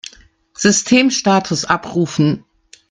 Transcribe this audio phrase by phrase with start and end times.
[0.57, 2.43] Systemstatus abrufen!